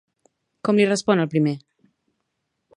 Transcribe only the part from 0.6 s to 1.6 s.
Com li respon el primer?